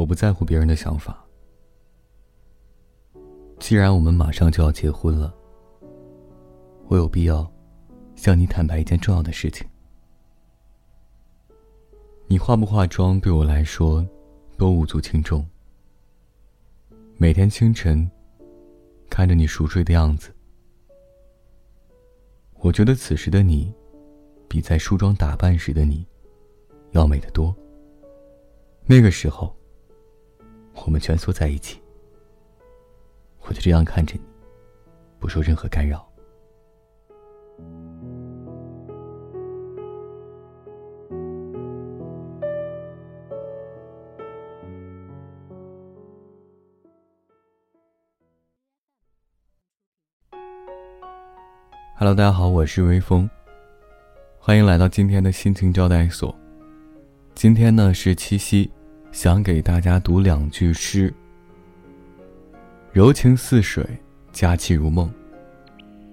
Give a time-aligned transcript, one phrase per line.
[0.00, 1.22] 我不在乎别人的想法。
[3.58, 5.34] 既然我们马上就要结婚了，
[6.88, 7.46] 我有必要
[8.16, 9.68] 向你坦白一件重要的事情。
[12.26, 14.06] 你化不化妆对我来说
[14.56, 15.46] 都无足轻重。
[17.18, 18.10] 每天清晨
[19.10, 20.34] 看着你熟睡的样子，
[22.60, 23.70] 我觉得此时的你
[24.48, 26.06] 比在梳妆打扮时的你
[26.92, 27.54] 要美得多。
[28.86, 29.54] 那个时候，
[30.90, 31.80] 我们蜷缩在一起，
[33.42, 34.22] 我就这样看着你，
[35.20, 36.04] 不受任何干扰。
[51.94, 53.30] Hello，大家好，我是微风。
[54.40, 56.34] 欢迎来到今天的心情招待所。
[57.36, 58.68] 今天呢是七夕，
[59.12, 61.12] 想给大家读两句诗：
[62.92, 63.84] 柔情似水，
[64.32, 65.10] 佳期如梦，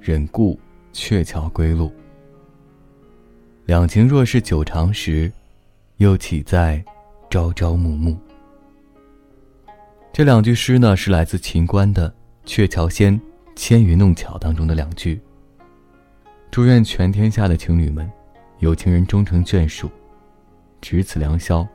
[0.00, 0.58] 忍顾
[0.92, 1.92] 鹊桥归路。
[3.66, 5.30] 两情若是久长时，
[5.98, 6.82] 又岂在
[7.28, 8.16] 朝朝暮暮？
[10.10, 12.08] 这两句诗呢，是来自秦观的
[12.46, 13.20] 《鹊桥仙·
[13.56, 15.20] 纤云弄巧》当中的两句。
[16.50, 18.10] 祝愿全天下的情侣们，
[18.60, 19.90] 有情人终成眷属，
[20.80, 21.66] 执此良宵，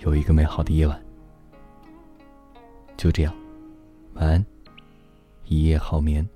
[0.00, 1.00] 有一个美好的夜晚。
[2.96, 3.34] 就这样，
[4.14, 4.44] 晚安，
[5.44, 6.28] 一夜好眠。